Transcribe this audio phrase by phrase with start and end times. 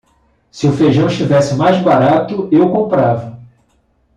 [0.49, 3.39] Se o feijão estivesse mais barato, eu comprava